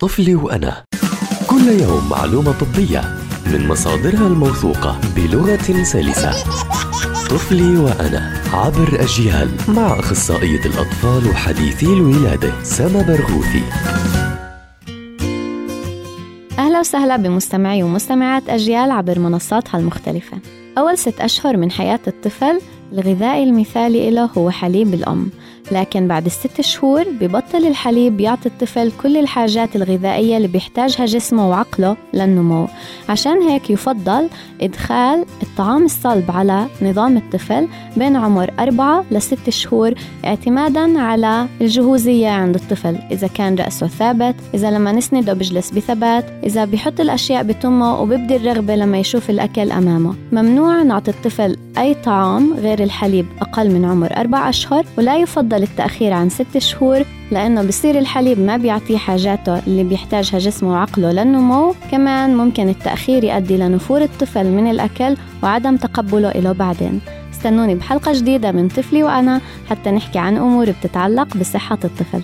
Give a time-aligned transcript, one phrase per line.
[0.00, 0.84] طفلي وأنا.
[1.46, 3.00] كل يوم معلومة طبية
[3.46, 6.32] من مصادرها الموثوقة بلغة سلسة.
[7.30, 13.62] طفلي وأنا عبر أجيال مع أخصائية الأطفال وحديثي الولادة سما برغوثي.
[16.58, 20.38] أهلا وسهلا بمستمعي ومستمعات أجيال عبر منصاتها المختلفة.
[20.78, 22.60] أول ست أشهر من حياة الطفل
[22.92, 25.30] الغذاء المثالي له هو حليب الأم.
[25.72, 31.96] لكن بعد الست شهور ببطل الحليب يعطي الطفل كل الحاجات الغذائية اللي بيحتاجها جسمه وعقله
[32.14, 32.68] للنمو.
[33.08, 34.28] عشان هيك يفضل
[34.60, 42.54] إدخال الطعام الصلب على نظام الطفل بين عمر أربعة لست شهور اعتمادا على الجهوزية عند
[42.54, 42.98] الطفل.
[43.10, 48.76] إذا كان رأسه ثابت إذا لما نسنده بجلس بثبات إذا بيحط الأشياء بتمه وبيبدي الرغبة
[48.76, 50.14] لما يشوف الأكل أمامه.
[50.32, 56.12] ممنوع نعطي الطفل أي طعام غير الحليب أقل من عمر أربع أشهر ولا يفضل التأخير
[56.12, 61.74] عن ست شهور لأنه بصير الحليب ما بيعطيه حاجاته اللي بيحتاجها جسمه وعقله للنمو.
[61.90, 67.00] كمان ممكن التأخير يؤدي لنفور الطفل من الأكل وعدم تقبله له بعدين.
[67.32, 72.22] استنوني بحلقة جديدة من طفلي وأنا حتى نحكي عن أمور بتتعلق بصحة الطفل.